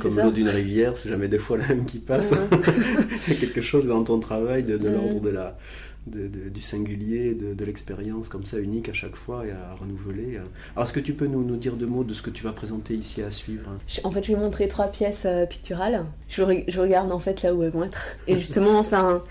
comme 0.00 0.18
l'eau 0.18 0.30
d'une 0.30 0.48
rivière, 0.48 0.96
c'est 0.96 1.10
jamais 1.10 1.28
deux 1.28 1.38
fois 1.38 1.58
la 1.58 1.68
même 1.68 1.84
qui 1.84 1.98
passe. 1.98 2.32
Il 3.28 3.34
y 3.34 3.36
a 3.36 3.40
quelque 3.40 3.62
chose 3.62 3.86
dans 3.86 4.02
ton 4.02 4.18
travail 4.18 4.62
de, 4.64 4.88
l'ordre 4.88 5.20
de 5.20 5.30
la, 5.30 5.58
du 6.06 6.60
singulier, 6.60 7.34
de, 7.34 7.64
l'expérience 7.64 8.28
comme 8.28 8.44
ça 8.44 8.58
unique 8.58 8.88
à 8.88 8.92
chaque 8.92 9.16
fois 9.16 9.46
et 9.46 9.50
à 9.50 9.74
renouveler. 9.74 10.38
Alors 10.74 10.86
est-ce 10.86 10.92
que 10.92 11.00
tu 11.00 11.12
peux 11.12 11.26
nous, 11.26 11.44
nous, 11.44 11.56
dire 11.56 11.76
deux 11.76 11.86
mots 11.86 12.04
de 12.04 12.14
ce 12.14 12.22
que 12.22 12.30
tu 12.30 12.42
vas 12.42 12.52
présenter 12.52 12.94
ici 12.94 13.22
à 13.22 13.30
suivre? 13.30 13.70
En 14.02 14.10
fait, 14.10 14.26
je 14.26 14.32
vais 14.32 14.38
montrer 14.38 14.66
trois 14.66 14.88
pièces 14.88 15.24
euh, 15.26 15.46
picturales. 15.46 16.04
Je, 16.28 16.42
je, 16.66 16.80
regarde 16.80 17.12
en 17.12 17.18
fait 17.18 17.42
là 17.42 17.54
où 17.54 17.62
elles 17.62 17.70
vont 17.70 17.84
être. 17.84 18.04
Et 18.26 18.36
justement, 18.38 18.78
enfin, 18.78 19.22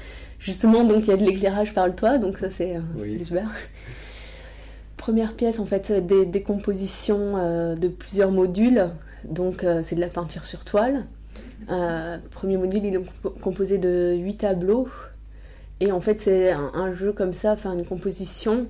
Justement, 0.42 0.84
donc 0.84 1.04
il 1.04 1.08
y 1.10 1.14
a 1.14 1.18
de 1.18 1.24
l'éclairage 1.24 1.76
par 1.76 1.86
le 1.86 1.94
toit, 1.94 2.18
donc 2.18 2.40
ça 2.40 2.50
c'est 2.50 2.76
euh, 2.76 3.18
super. 3.20 3.48
Première 4.98 5.36
pièce, 5.36 5.60
en 5.60 5.68
fait, 5.68 5.92
des, 5.92 6.26
des 6.26 6.42
compositions 6.42 7.38
euh, 7.38 7.76
de 7.76 7.88
plusieurs 7.88 8.32
modules. 8.32 8.90
Donc 9.24 9.64
euh, 9.64 9.84
c'est 9.86 9.96
de 9.96 10.02
la 10.02 10.08
peinture 10.08 10.46
sur 10.46 10.66
toile. 10.66 11.06
premier 12.32 12.58
module, 12.58 12.84
il 12.84 12.96
est 12.96 13.40
composé 13.40 13.78
de 13.78 14.16
huit 14.18 14.38
tableaux. 14.38 14.90
Et 15.80 15.92
en 15.92 16.02
fait, 16.02 16.20
c'est 16.22 16.52
un, 16.52 16.92
jeu 16.94 17.14
comme 17.14 17.34
ça, 17.34 17.54
enfin 17.54 17.74
une 17.74 17.86
composition 17.86 18.68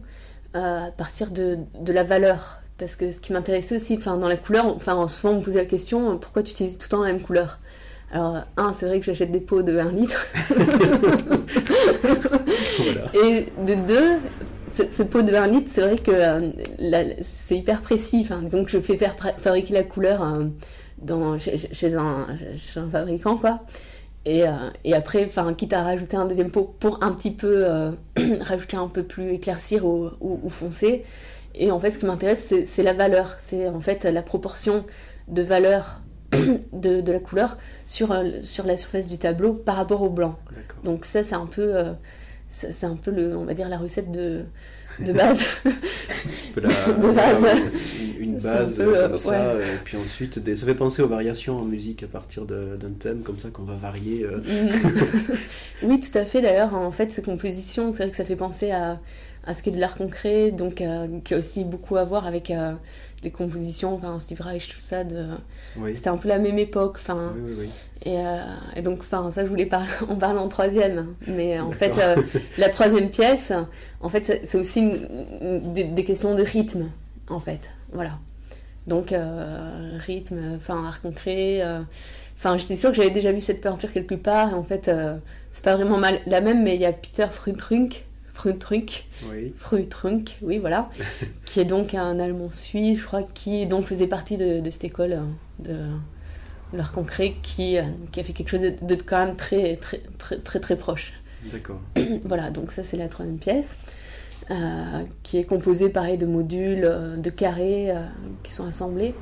à 0.54 0.90
partir 0.98 1.32
de, 1.32 1.58
de 1.80 1.94
la 1.94 2.04
valeur. 2.04 2.60
Parce 2.78 2.98
que 2.98 3.12
ce 3.12 3.22
qui 3.22 3.32
m'intéressait 3.32 3.78
aussi, 3.78 3.96
enfin 3.98 4.18
dans 4.18 4.28
la 4.28 4.38
couleur, 4.38 4.66
enfin 4.76 5.08
souvent 5.08 5.36
on 5.36 5.38
me 5.38 5.42
posait 5.42 5.60
la 5.60 5.66
question 5.66 6.18
pourquoi 6.18 6.44
tu 6.44 6.52
utilises 6.52 6.78
tout 6.78 6.88
le 6.88 6.90
temps 6.90 7.04
la 7.04 7.14
même 7.14 7.22
couleur? 7.22 7.61
Alors, 8.12 8.44
un, 8.58 8.74
c'est 8.74 8.88
vrai 8.88 9.00
que 9.00 9.06
j'achète 9.06 9.32
des 9.32 9.40
pots 9.40 9.64
de 9.64 9.78
1 9.78 9.92
litre. 9.92 10.28
Et 13.14 13.48
de 13.66 13.76
deux, 13.88 14.20
ce, 14.76 15.04
pot 15.04 15.22
de 15.22 15.34
1 15.34 15.48
litre, 15.48 15.70
c'est 15.72 15.82
vrai 15.82 15.98
que 15.98 16.12
euh, 16.12 16.52
c'est 17.22 17.58
hyper 17.58 17.82
précis. 17.82 18.20
Enfin, 18.24 18.42
disons 18.42 18.66
que 18.66 18.72
je 18.72 18.80
fais 18.80 18.98
faire 18.98 19.16
fabriquer 19.38 19.74
la 19.74 19.84
couleur 19.84 20.24
euh, 20.24 20.44
dans, 20.98 21.38
chez, 21.40 21.96
un, 21.96 22.28
fabricant, 22.92 23.38
quoi. 23.38 23.62
Et, 24.26 24.46
euh, 24.46 24.52
et 24.84 24.94
après, 24.94 25.26
enfin, 25.26 25.54
quitte 25.54 25.72
à 25.72 25.82
rajouter 25.82 26.18
un 26.18 26.26
deuxième 26.26 26.52
pot 26.52 26.76
pour 26.82 27.02
un 27.02 27.14
petit 27.14 27.32
peu 27.32 27.66
rajouter 28.42 28.76
un 28.76 28.90
peu 28.90 29.04
plus 29.04 29.36
éclaircir 29.36 29.86
ou, 29.86 30.10
ou, 30.20 30.50
foncer. 30.50 31.06
Et 31.56 31.72
en 31.72 31.80
fait, 31.80 31.92
ce 31.92 32.00
qui 32.00 32.06
m'intéresse, 32.06 32.54
c'est 32.66 32.84
la 32.84 32.94
valeur. 32.94 33.38
C'est 33.40 33.70
en 33.70 33.80
fait 33.80 34.04
la 34.04 34.22
proportion 34.22 34.84
de 35.30 35.42
valeur 35.42 36.02
de, 36.32 37.02
de, 37.02 37.12
la 37.12 37.20
couleur 37.20 37.58
sur, 37.86 38.16
sur 38.44 38.66
la 38.66 38.78
surface 38.78 39.08
du 39.08 39.18
tableau 39.18 39.54
par 39.54 39.76
rapport 39.76 40.02
au 40.02 40.10
blanc. 40.10 40.38
Donc 40.84 41.06
ça, 41.06 41.24
c'est 41.24 41.36
un 41.36 41.46
peu, 41.46 41.74
c'est 42.50 42.86
un 42.86 42.96
peu 42.96 43.12
le, 43.12 43.36
on 43.38 43.46
va 43.46 43.54
dire, 43.54 43.68
la 43.70 43.78
recette 43.78 44.12
de, 44.12 44.44
de 45.00 45.12
base. 45.12 45.44
de 46.56 46.62
base. 46.62 47.46
Une, 48.20 48.38
base 48.38 48.78
comme 48.78 49.18
ça, 49.18 49.56
et 49.56 49.78
puis 49.84 49.98
ensuite, 49.98 50.40
des... 50.40 50.56
ça 50.56 50.66
fait 50.66 50.76
penser 50.76 51.02
aux 51.02 51.08
variations 51.08 51.58
en 51.60 51.66
musique 51.66 52.04
à 52.04 52.08
partir 52.08 52.46
d'un 52.46 52.92
thème 53.00 53.22
comme 53.22 53.40
ça 53.40 53.50
qu'on 53.50 53.64
va 53.64 53.76
varier. 53.76 54.26
oui, 55.84 56.00
tout 56.00 56.18
à 56.18 56.26
fait. 56.26 56.42
D'ailleurs, 56.42 56.76
en 56.76 56.92
fait, 56.92 57.12
ces 57.12 57.22
compositions, 57.22 57.92
c'est 57.92 58.04
vrai 58.04 58.12
que 58.12 58.18
ça 58.18 58.26
fait 58.26 58.36
penser 58.36 58.72
à, 58.72 59.00
à 59.46 59.54
ce 59.54 59.64
qui 59.64 59.70
est 59.70 59.74
de 59.74 59.80
l'art 59.80 59.96
concret, 59.96 60.52
donc 60.52 60.82
euh, 60.82 61.08
qui 61.24 61.34
a 61.34 61.38
aussi 61.38 61.64
beaucoup 61.64 61.98
à 61.98 62.04
voir 62.04 62.28
avec 62.28 62.52
euh, 62.52 62.74
les 63.24 63.32
compositions, 63.32 63.94
enfin 63.94 64.18
Steve 64.20 64.42
Reich, 64.42 64.70
tout 64.70 64.80
ça. 64.80 65.04
De... 65.04 65.28
C'était 65.94 66.10
un 66.10 66.18
peu 66.18 66.28
la 66.28 66.40
même 66.40 66.58
époque. 66.58 66.98
Enfin, 66.98 67.34
et, 68.04 68.18
euh, 68.18 68.38
et, 68.76 68.82
donc, 68.82 69.00
enfin, 69.00 69.30
ça, 69.30 69.44
je 69.44 69.50
voulais 69.50 69.70
en 70.10 70.16
parler 70.16 70.40
en 70.40 70.48
troisième. 70.48 71.14
Mais 71.28 71.60
en 71.60 71.72
fait, 71.72 71.94
la 72.58 72.70
troisième 72.70 73.10
pièce, 73.10 73.54
en 74.02 74.10
fait, 74.10 74.42
c'est 74.48 74.58
aussi 74.58 74.92
des, 75.42 76.04
questions 76.04 76.36
de 76.36 76.44
rythme, 76.44 76.90
en 77.30 77.40
fait. 77.40 77.70
Voilà. 77.94 78.18
Donc, 78.88 79.14
rythme, 80.00 80.56
enfin, 80.56 80.84
art 80.86 81.02
concret. 81.02 81.64
Enfin, 82.38 82.58
j'étais 82.58 82.76
sûre 82.76 82.90
que 82.90 82.96
j'avais 82.98 83.12
déjà 83.12 83.32
vu 83.32 83.42
cette 83.42 83.62
peinture 83.62 83.94
quelque 83.94 84.16
part. 84.16 84.52
Et 84.52 84.56
en 84.56 84.64
fait, 84.64 84.90
c'est 85.52 85.64
pas 85.64 85.76
vraiment 85.76 85.98
mal 85.98 86.20
la 86.26 86.42
même, 86.42 86.64
mais 86.64 86.76
il 86.76 86.82
y 86.82 86.86
a 86.86 86.94
Peter 86.94 87.28
Fruntrunk 87.32 88.06
Frühtrunk, 88.42 89.06
oui. 89.30 89.54
Frühtrunk, 89.56 90.38
oui 90.42 90.58
voilà, 90.58 90.90
qui 91.46 91.60
est 91.60 91.66
donc 91.66 91.94
un 91.94 92.18
Allemand 92.18 92.50
suisse, 92.50 93.00
je 93.00 93.06
crois, 93.06 93.22
qui 93.22 93.68
donc 93.68 93.86
faisait 93.86 94.08
partie 94.08 94.36
de, 94.36 94.68
cette 94.72 94.84
école 94.84 95.14
hein, 95.14 95.28
de, 95.60 95.78
l'art 96.74 96.92
concret, 96.92 97.36
qui, 97.44 97.78
euh, 97.78 97.84
qui 98.12 98.20
a 98.20 98.24
fait 98.24 98.34
quelque 98.34 98.50
chose 98.50 98.62
de, 98.62 98.96
quand 98.96 99.28
même 99.28 99.36
très 99.36 99.76
très 99.76 100.00
très 100.18 100.38
très, 100.38 100.60
très 100.60 100.76
proche. 100.76 101.14
D'accord. 101.52 101.80
voilà, 102.24 102.50
donc 102.50 102.72
ça 102.72 102.84
c'est 102.84 102.98
la 102.98 103.10
troisième 103.10 103.38
pièce, 103.38 103.78
euh, 104.50 105.04
qui 105.22 105.38
est 105.38 105.44
composée 105.44 105.90
pareil 105.90 106.18
de 106.18 106.26
modules, 106.26 106.86
euh, 106.86 107.18
de 107.18 107.30
carrés 107.30 107.94
qui 108.42 108.52
sont 108.52 108.66
assemblés. 108.66 109.14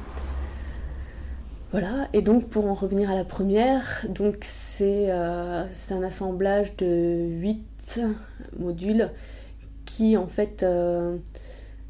Voilà, 1.71 2.07
et 2.13 2.21
donc 2.21 2.47
pour 2.47 2.67
en 2.67 2.73
revenir 2.73 3.11
à 3.11 3.15
la 3.15 3.25
première, 3.25 4.05
donc 4.07 4.37
c'est 4.49 5.11
un 5.11 6.03
assemblage 6.03 6.73
de 6.77 7.27
8 7.41 7.65
module 8.57 9.09
qui 9.85 10.17
en 10.17 10.27
fait 10.27 10.63
euh, 10.63 11.17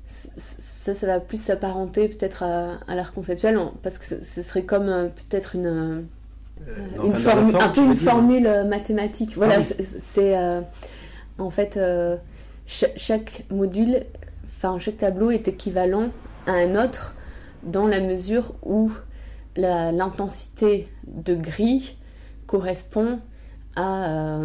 ça, 0.07 0.93
ça 0.93 1.07
va 1.07 1.19
plus 1.19 1.41
s'apparenter 1.41 2.07
peut-être 2.07 2.43
à, 2.43 2.95
l'art 2.95 3.13
conceptuel 3.13 3.59
parce 3.83 3.99
que 3.99 4.23
ce, 4.23 4.41
serait 4.41 4.63
comme 4.63 4.89
euh, 4.89 5.07
peut-être 5.07 5.55
une, 5.55 5.67
euh, 5.67 6.01
une 7.03 7.55
un 7.55 7.69
peu 7.69 7.83
une 7.83 7.95
formule 7.95 8.49
mathématique. 8.67 9.35
Voilà, 9.35 9.59
ah 9.59 9.83
c'est 9.83 10.35
en 11.37 11.49
fait 11.49 11.79
chaque, 12.65 13.45
module, 13.49 14.03
enfin 14.57 14.77
chaque 14.79 14.97
tableau 14.97 15.31
est 15.31 15.47
équivalent 15.47 16.09
à 16.47 16.53
un 16.53 16.75
autre 16.83 17.15
dans 17.63 17.87
la 17.87 18.01
mesure 18.01 18.55
où 18.63 18.91
l'intensité 19.55 20.87
de 21.07 21.35
gris 21.35 21.97
correspond 22.45 23.19
à, 23.75 24.39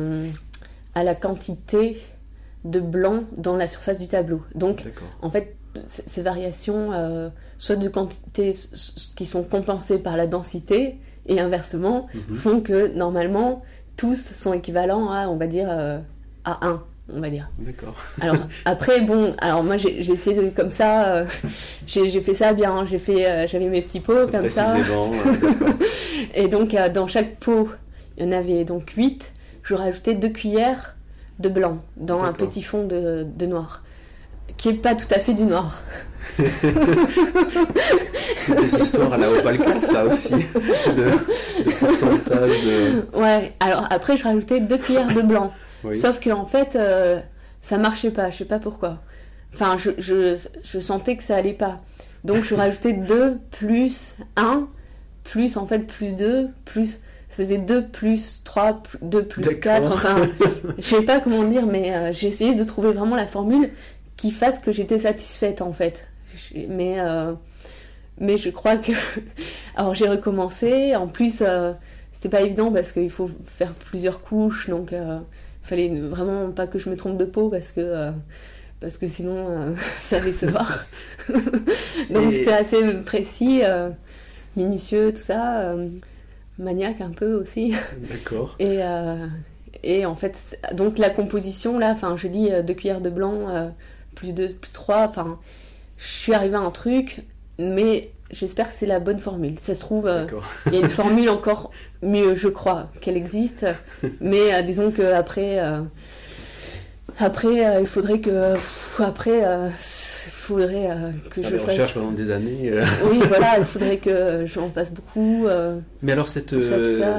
à 0.95 1.05
la 1.05 1.15
quantité 1.15 1.99
de 2.65 2.81
blanc 2.81 3.25
dans 3.37 3.57
la 3.57 3.69
surface 3.69 4.01
du 4.01 4.09
tableau. 4.09 4.43
Donc, 4.55 4.85
en 5.23 5.31
fait, 5.31 5.57
ces 5.87 6.23
variations, 6.23 6.93
euh, 6.93 7.29
soit 7.59 7.77
de 7.77 7.89
quantité 7.89 8.53
qui 9.17 9.27
sont 9.27 9.45
compensées 9.45 9.99
par 9.99 10.17
la 10.17 10.27
densité, 10.27 10.99
et 11.27 11.41
inversement, 11.41 12.07
mhm. 12.15 12.37
font 12.37 12.61
que 12.61 12.89
normalement, 12.89 13.63
tous 13.97 14.19
sont 14.19 14.53
équivalents 14.53 15.11
à, 15.11 15.29
on 15.29 15.37
va 15.37 15.47
dire, 15.47 15.69
euh, 15.71 15.99
à 16.45 16.67
1 16.67 16.83
on 17.13 17.21
va 17.21 17.29
dire. 17.29 17.51
D'accord. 17.59 17.97
Alors 18.23 18.37
après 18.65 19.03
bon, 19.03 19.35
alors 19.37 19.63
moi 19.63 19.77
j'ai 19.77 19.99
essayé 19.99 20.43
de, 20.43 20.49
comme 20.49 20.71
ça, 20.71 21.15
euh, 21.15 21.27
j'ai 21.87 22.09
fait 22.23 22.33
ça 22.33 22.55
bien, 22.55 22.75
hein. 22.75 22.87
j'ai 22.91 22.99
fait, 22.99 23.47
j'avais 23.47 23.69
mes 23.69 23.83
petits 23.83 24.01
pots 24.01 24.27
comme 24.31 24.49
ça. 24.49 24.77
et 26.35 26.49
donc 26.49 26.75
dans 26.95 27.07
chaque 27.07 27.37
pot, 27.37 27.69
il 28.17 28.25
y 28.25 28.27
en 28.27 28.33
avait 28.33 28.65
donc 28.65 28.89
8 28.91 29.34
je 29.65 29.75
rajoutais 29.75 30.15
deux 30.15 30.29
cuillères 30.29 30.97
de 31.41 31.49
blanc 31.49 31.79
dans 31.97 32.23
un 32.23 32.33
petit 32.33 32.63
fond 32.63 32.87
de, 32.87 33.47
noir, 33.47 33.83
qui 34.57 34.69
est 34.69 34.75
pas 34.75 34.95
tout 34.95 35.09
à 35.11 35.19
fait 35.19 35.35
du 35.35 35.43
noir. 35.43 35.83
C'est 38.37 38.55
des 38.57 38.75
histoires 38.81 39.13
à 39.13 39.17
la 39.17 39.31
Opalca, 39.31 39.81
ça 39.81 40.05
aussi, 40.05 40.35
de, 40.35 41.11
pourcentage 41.79 42.65
de... 42.65 43.19
Ouais, 43.19 43.53
alors 43.61 43.87
après 43.91 44.17
je 44.17 44.25
rajoutais 44.25 44.61
deux 44.61 44.79
cuillères 44.79 45.13
de 45.15 45.23
blanc. 45.23 45.53
Sauf 45.93 46.19
que 46.21 46.31
en 46.31 46.47
fait, 46.47 46.77
euh, 46.77 47.21
ça 47.61 47.77
marchait 47.77 48.11
pas, 48.11 48.31
je 48.31 48.39
sais 48.39 48.45
pas 48.47 48.59
pourquoi. 48.59 49.01
Enfin, 49.53 49.77
je, 49.77 49.91
je, 49.99 50.81
sentais 50.81 51.17
que 51.17 51.23
ça 51.23 51.37
allait 51.37 51.53
pas. 51.53 51.81
Donc 52.25 52.43
je 52.43 52.55
rajoutais 52.55 52.95
deux 52.95 53.39
plus 53.51 54.17
un, 54.37 54.67
plus 55.25 55.57
en 55.57 55.67
fait 55.67 55.81
plus 55.81 56.15
deux, 56.15 56.49
plus 56.65 57.01
faisait 57.35 57.59
2 57.59 57.89
plus 57.89 58.43
3, 58.45 58.83
2 59.03 59.25
plus 59.25 59.61
4, 59.61 59.93
enfin, 59.93 60.29
je 60.79 60.83
sais 60.83 61.03
pas 61.03 61.21
comment 61.21 61.43
dire, 61.45 61.67
mais 61.67 61.95
euh, 61.95 62.13
j'ai 62.13 62.29
essayé 62.29 62.55
de 62.55 62.65
trouver 62.65 62.93
vraiment 62.93 63.17
la 63.17 63.27
formule 63.27 63.71
qui 64.17 64.31
fasse 64.31 64.61
que 64.61 64.71
j'étais 64.71 65.01
satisfaite 65.01 65.61
en 65.61 65.73
fait. 65.73 66.09
Mais, 66.69 67.01
euh, 67.01 67.33
mais 68.19 68.37
je 68.37 68.51
crois 68.51 68.77
que. 68.77 68.93
Alors 69.77 69.95
j'ai 69.95 70.09
recommencé, 70.09 70.95
en 70.95 71.09
plus, 71.09 71.43
euh, 71.43 71.73
c'était 72.13 72.29
pas 72.29 72.43
évident 72.43 72.71
parce 72.71 72.93
qu'il 72.93 73.11
faut 73.11 73.31
faire 73.47 73.75
plusieurs 73.75 74.21
couches, 74.21 74.71
donc 74.71 74.93
il 74.93 75.21
fallait 75.63 75.89
vraiment 75.89 76.53
pas 76.53 76.69
que 76.69 76.79
je 76.79 76.89
me 76.89 76.97
trompe 76.97 77.19
de 77.19 77.25
peau 77.25 77.49
parce 77.49 77.73
que. 77.73 78.13
parce 78.81 78.97
que 78.97 79.09
sinon, 79.09 79.75
ça 79.99 80.19
allait 80.19 80.33
se 80.33 80.47
voir. 80.47 80.87
donc 82.11 82.33
c'était 82.33 82.53
assez 82.53 82.95
précis, 83.05 83.63
minutieux, 84.57 85.13
tout 85.13 85.21
ça 85.21 85.75
maniaque 86.59 87.01
un 87.01 87.11
peu 87.11 87.35
aussi. 87.35 87.75
D'accord. 88.11 88.57
Et, 88.59 88.83
euh, 88.83 89.27
et 89.83 90.07
en 90.07 90.17
fait, 90.17 90.59
donc 90.73 90.99
la 90.99 91.11
composition, 91.11 91.79
là, 91.79 91.91
enfin, 91.91 92.17
je 92.17 92.29
dis 92.29 92.51
euh, 92.51 92.63
deux 92.63 92.75
cuillères 92.75 93.01
de 93.01 93.11
blanc, 93.11 93.49
euh, 93.51 93.69
plus 94.15 94.33
deux, 94.33 94.51
plus 94.51 94.73
trois, 94.73 95.07
enfin, 95.09 95.39
je 95.97 96.07
suis 96.07 96.35
arrivée 96.35 96.57
à 96.57 96.61
un 96.61 96.71
truc, 96.71 97.23
mais 97.59 98.13
j'espère 98.31 98.69
que 98.69 98.75
c'est 98.75 98.87
la 98.87 99.01
bonne 99.01 99.19
formule. 99.19 99.59
Ça 99.59 99.75
se 99.75 99.81
trouve, 99.81 100.11
il 100.67 100.75
y 100.75 100.77
a 100.77 100.81
une 100.81 100.89
formule 100.89 101.31
encore 101.31 101.71
mieux, 102.03 102.35
je 102.35 102.49
crois, 102.49 102.91
qu'elle 103.01 103.17
existe, 103.17 103.67
mais 104.21 104.63
disons 104.63 104.91
qu'après 104.91 105.59
après, 105.59 105.81
euh, 107.23 107.79
il 107.81 107.87
faudrait 107.87 108.21
que. 108.21 108.57
après, 109.03 109.39
il 109.39 109.45
euh, 109.45 109.71
faudrait 109.71 110.91
euh, 110.91 111.11
que 111.31 111.43
je 111.43 111.57
fasse. 111.57 111.69
recherche 111.69 111.95
pendant 111.95 112.11
des 112.11 112.31
années. 112.31 112.73
oui, 113.11 113.21
voilà, 113.29 113.59
il 113.59 113.65
faudrait 113.65 113.99
que 113.99 114.45
j'en 114.47 114.69
fasse 114.71 114.93
beaucoup. 114.93 115.47
Mais 116.03 116.13
alors, 116.13 116.29
cette, 116.29 116.55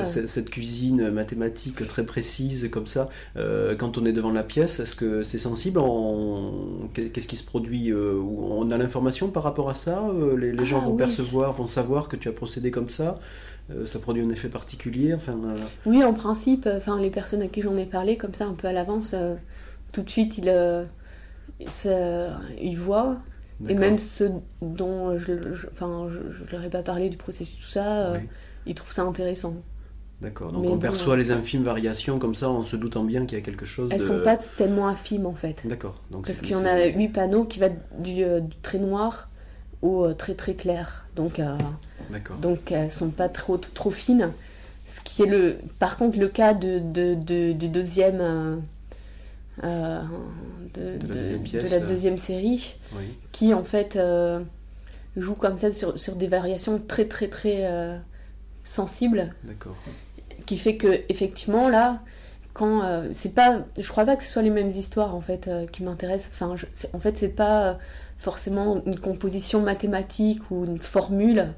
cette, 0.06 0.50
cuisine 0.50 1.10
mathématique 1.10 1.88
très 1.88 2.04
précise, 2.04 2.70
comme 2.72 2.88
ça, 2.88 3.10
quand 3.78 3.98
on 3.98 4.06
est 4.06 4.14
devant 4.14 4.32
la 4.32 4.44
pièce, 4.44 4.80
est-ce 4.80 4.96
que 4.96 5.24
c'est 5.24 5.40
sensible 5.40 5.80
Qu'est-ce 6.94 7.28
qui 7.28 7.38
se 7.38 7.46
produit 7.46 7.94
On 7.94 8.70
a 8.72 8.78
l'information 8.78 9.30
par 9.30 9.44
rapport 9.44 9.70
à 9.70 9.74
ça 9.74 10.04
Les, 10.38 10.66
gens 10.66 10.82
ah 10.84 10.88
vont 10.88 10.96
percevoir, 10.96 11.54
vont 11.54 11.68
savoir 11.68 12.08
que 12.08 12.16
tu 12.16 12.28
as 12.30 12.32
procédé 12.32 12.72
comme 12.72 12.90
ça 12.90 13.20
ça 13.86 13.98
produit 13.98 14.22
un 14.22 14.30
effet 14.30 14.48
particulier 14.48 15.16
enfin, 15.16 15.36
Oui, 15.88 16.04
en 16.04 16.14
principe, 16.14 16.70
enfin, 16.72 17.00
les 17.00 17.10
personnes 17.10 17.42
à 17.42 17.48
qui 17.48 17.64
j'en 17.64 17.76
ai 17.78 17.88
parlé, 17.88 18.16
comme 18.16 18.36
ça, 18.36 18.46
un 18.46 18.54
peu 18.54 18.68
à 18.68 18.72
l'avance, 18.72 19.16
tout 19.96 20.04
de 20.04 20.10
suite, 20.10 20.38
il, 20.38 20.50
euh, 20.50 20.86
il 22.62 22.78
voit. 22.78 23.18
Et 23.70 23.74
même 23.74 23.98
ceux 23.98 24.32
dont 24.62 25.18
je 25.18 25.32
ne 25.32 26.52
leur 26.52 26.64
ai 26.64 26.70
pas 26.70 26.84
parlé 26.84 27.10
du 27.10 27.16
processus, 27.16 27.58
tout 27.58 27.72
ça, 27.72 28.08
euh, 28.08 28.20
ils 28.66 28.76
trouvent 28.76 28.92
ça 28.92 29.04
intéressant. 29.04 29.56
D'accord, 30.22 30.52
donc 30.52 30.66
on 30.66 30.78
perçoit 30.78 31.16
les 31.18 31.32
infimes 31.32 31.64
variations 31.64 32.20
comme 32.20 32.36
ça 32.36 32.50
en 32.50 32.64
se 32.64 32.76
doutant 32.76 33.04
bien 33.04 33.26
qu'il 33.26 33.38
y 33.38 33.42
a 33.42 33.44
quelque 33.44 33.66
chose 33.66 33.90
Elles 33.92 34.00
de... 34.00 34.06
sont 34.06 34.22
pas 34.24 34.38
tellement 34.38 34.88
infimes 34.88 35.26
en 35.26 35.34
fait. 35.34 35.62
D'accord. 35.66 36.02
Parce 36.26 36.40
qu'il 36.40 36.52
y 36.52 36.56
en 36.56 36.66
a 36.66 36.86
huit 36.86 37.10
panneaux 37.10 37.46
qui 37.46 37.60
vont 37.60 37.76
du, 38.00 38.24
euh, 38.24 38.40
du, 38.42 38.56
très 38.58 38.80
noir 38.80 39.30
au 39.82 40.14
très 40.14 40.34
très 40.34 40.56
clair. 40.56 41.06
Donc, 41.16 41.40
donc 42.42 42.72
elles 42.72 42.92
sont 42.92 43.12
pas 43.12 43.30
trop, 43.30 43.58
trop 43.58 43.92
fines. 43.92 44.32
Ce 44.86 45.00
qui 45.02 45.24
est 45.24 45.28
le, 45.28 45.58
par 45.80 45.98
contre 45.98 46.20
le 46.20 46.28
cas 46.28 46.54
de, 46.54 46.80
de, 46.80 47.54
du 47.54 47.70
deuxième 47.70 48.62
euh, 49.64 50.02
de, 50.74 51.70
la 51.70 51.80
deuxième 51.80 52.18
série, 52.18 52.76
qui 53.32 53.54
en 53.54 53.64
fait 53.64 53.96
euh, 53.96 54.42
joue 55.16 55.36
comme 55.36 55.56
ça 55.56 55.72
sur, 55.72 55.98
sur, 55.98 56.18
des 56.18 56.28
variations 56.28 56.82
très 56.86 57.06
très 57.06 57.30
très 57.30 57.66
euh, 57.66 57.98
sensibles. 58.64 59.34
D'accord. 59.44 59.78
Qui 60.46 60.58
fait 60.58 60.76
que 60.76 61.04
effectivement 61.08 61.70
là, 61.70 62.02
quand 62.54 62.84
c'est 63.14 63.34
pas, 63.34 63.66
je 63.78 63.88
crois 63.88 64.06
pas 64.06 64.16
que 64.16 64.24
ce 64.24 64.32
soit 64.32 64.42
les 64.42 64.50
mêmes 64.50 64.70
histoires 64.70 65.16
en 65.16 65.22
fait 65.22 65.50
qui 65.72 65.84
m'intéressent. 65.84 66.32
Enfin, 66.34 66.56
en 66.94 67.00
fait 67.00 67.18
c'est 67.18 67.30
pas 67.30 67.80
forcément 68.18 68.82
une 68.86 69.00
composition 69.00 69.62
mathématique 69.62 70.52
ou 70.52 70.66
une 70.66 70.80
formule 70.80 71.54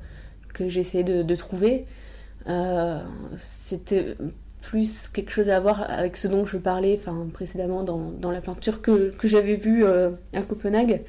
que 0.54 0.70
j'essayais 0.70 1.04
de, 1.04 1.24
de, 1.24 1.36
trouver. 1.36 1.86
C'était 3.40 4.16
plus 4.62 5.08
quelque 5.08 5.32
chose 5.32 5.50
à 5.50 5.60
voir 5.60 5.90
avec 5.90 6.18
ce 6.18 6.28
dont 6.28 6.46
je 6.46 6.58
parlais 6.58 6.98
enfin, 7.00 7.28
précédemment 7.34 7.84
dans, 7.84 8.12
dans 8.20 8.32
la 8.32 8.42
peinture 8.42 8.82
que, 8.82 9.12
que 9.18 9.28
j'avais 9.28 9.56
vue 9.56 9.86
euh, 9.86 10.12
à 10.34 10.42
Copenhague, 10.42 11.04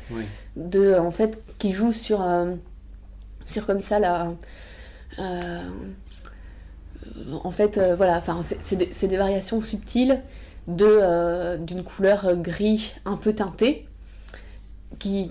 de, 0.57 0.95
en 0.95 1.11
fait, 1.11 1.43
qui 1.59 1.73
joue 1.73 1.93
sur, 1.93 2.23
euh, 2.23 2.55
sur 3.45 3.67
comme 3.67 3.81
ça 3.81 3.99
la. 3.99 4.33
en 7.43 7.50
fait, 7.50 7.81
voilà, 7.97 8.19
enfin, 8.19 8.40
c'est 8.61 8.76
des, 8.76 8.87
des, 8.87 9.17
variations 9.17 9.61
subtiles 9.61 10.21
d'une 10.69 11.83
couleur 11.85 12.37
gris 12.37 12.95
un 13.05 13.17
peu 13.17 13.33
teintée 13.33 13.88
qui 14.99 15.31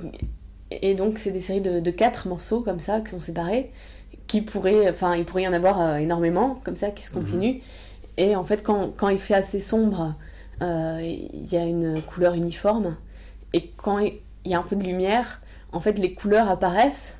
et 0.72 0.96
donc 0.96 1.18
c'est 1.18 1.32
des 1.32 1.42
séries 1.42 1.62
de, 1.62 1.80
de, 1.80 1.92
quatre 1.92 2.28
morceaux 2.28 2.62
comme 2.62 2.80
ça 2.80 3.02
qui 3.02 3.12
sont 3.12 3.20
séparés 3.20 3.72
qui 4.28 4.42
pourraient 4.42 4.90
enfin 4.90 5.16
il 5.16 5.26
pourrait 5.26 5.44
y 5.44 5.48
en 5.48 5.54
avoir 5.54 5.82
euh, 5.82 5.96
énormément 5.96 6.60
comme 6.64 6.76
ça 6.76 6.92
qui 6.92 7.04
se 7.04 7.16
mhm. 7.16 7.24
continuent 7.24 7.56
et 8.18 8.36
en 8.36 8.44
fait 8.44 8.64
quand, 8.64 8.92
quand, 8.96 9.10
il 9.10 9.20
fait 9.20 9.36
assez 9.36 9.62
sombre 9.62 10.16
euh, 10.62 11.00
il 11.02 11.46
y 11.46 11.58
a 11.58 11.64
une 11.64 12.02
couleur 12.02 12.34
uniforme 12.34 12.96
et 13.54 13.70
quand 13.78 14.00
il 14.00 14.22
y 14.46 14.54
a 14.54 14.60
un 14.60 14.64
peu 14.64 14.76
de 14.76 14.84
lumière 14.84 15.42
en 15.72 15.80
fait 15.80 16.00
les 16.00 16.14
couleurs 16.14 16.50
apparaissent 16.50 17.18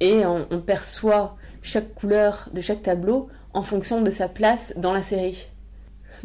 et 0.00 0.26
on, 0.26 0.46
on 0.50 0.60
perçoit 0.60 1.36
chaque 1.62 1.94
couleur 1.94 2.50
de 2.52 2.60
chaque 2.60 2.82
tableau 2.82 3.28
en 3.54 3.62
fonction 3.62 4.02
de 4.02 4.10
sa 4.10 4.28
place 4.28 4.74
dans 4.76 4.92
la 4.92 5.02
série 5.02 5.48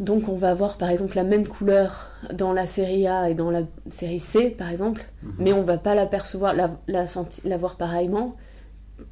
donc 0.00 0.28
on 0.28 0.36
va 0.36 0.50
avoir 0.50 0.78
par 0.78 0.88
exemple 0.88 1.14
la 1.16 1.24
même 1.24 1.46
couleur 1.46 2.10
dans 2.32 2.52
la 2.52 2.66
série 2.66 3.06
A 3.06 3.28
et 3.28 3.34
dans 3.34 3.50
la 3.50 3.62
série 3.90 4.18
C 4.18 4.50
par 4.50 4.70
exemple, 4.70 5.02
mhm. 5.22 5.34
mais 5.38 5.52
on 5.52 5.62
va 5.62 5.78
pas 5.78 5.94
l'apercevoir, 5.94 6.54
la, 6.54 6.70
la, 6.88 7.56
voir 7.58 7.76
pareillement 7.76 8.34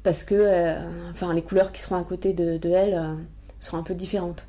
parce 0.03 0.23
que 0.23 0.35
euh, 0.35 0.79
enfin 1.11 1.33
les 1.33 1.43
couleurs 1.43 1.71
qui 1.71 1.81
seront 1.81 1.97
à 1.97 2.03
côté 2.03 2.33
de, 2.33 2.59
elle 2.63 2.95
euh, 2.95 3.13
seront 3.59 3.77
un 3.77 3.83
peu 3.83 3.93
différentes. 3.93 4.47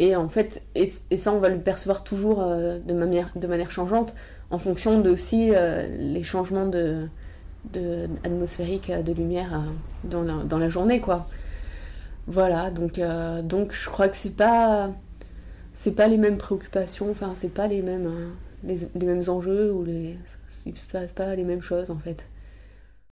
Et 0.00 0.16
en 0.16 0.28
fait, 0.28 0.62
et, 0.74 0.86
ça 0.86 1.32
on 1.32 1.38
va 1.38 1.48
le 1.48 1.60
percevoir 1.60 2.02
toujours 2.02 2.42
euh, 2.42 2.78
de, 2.80 2.94
manière, 2.94 3.30
de 3.36 3.46
manière 3.46 3.70
changeante 3.70 4.14
en 4.50 4.58
fonction 4.58 5.00
de 5.00 5.10
aussi 5.10 5.52
les 5.98 6.22
changements 6.24 6.66
de, 6.66 7.08
atmosphériques 8.24 8.90
de 8.90 9.12
lumière 9.12 9.62
dans 10.02 10.22
la, 10.22 10.42
dans, 10.42 10.58
la, 10.58 10.68
journée 10.68 11.00
quoi. 11.00 11.26
Voilà, 12.26 12.70
donc, 12.70 13.00
donc 13.44 13.72
je 13.72 13.88
crois 13.88 14.08
que 14.08 14.16
c'est 14.16 14.34
pas 14.34 14.90
c'est 15.72 15.94
pas 15.94 16.08
les 16.08 16.18
mêmes 16.18 16.36
préoccupations, 16.36 17.10
enfin, 17.10 17.32
c'est 17.34 17.54
pas 17.54 17.66
les 17.66 17.82
mêmes, 17.82 18.06
euh, 18.06 18.74
les, 18.94 19.06
mêmes 19.06 19.22
enjeux 19.28 19.72
ou 19.72 19.84
les. 19.84 20.16
Il 20.66 20.76
se 20.76 20.84
passe 20.92 21.12
pas 21.12 21.34
les 21.34 21.44
mêmes 21.44 21.62
choses 21.62 21.90
en 21.90 21.98
fait. 21.98 22.26